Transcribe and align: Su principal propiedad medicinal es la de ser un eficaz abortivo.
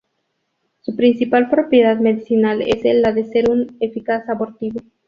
Su 0.79 0.95
principal 0.95 1.47
propiedad 1.47 1.99
medicinal 1.99 2.63
es 2.63 2.79
la 2.83 3.13
de 3.13 3.23
ser 3.23 3.51
un 3.51 3.77
eficaz 3.79 4.27
abortivo. 4.29 4.79